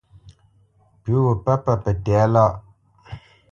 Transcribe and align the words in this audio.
Pʉ̌ 1.03 1.17
wo 1.23 1.33
pə̂ 1.43 1.55
pə 1.65 1.73
tɛ̌lâʼ 2.05 2.27
lâ. 2.33 2.45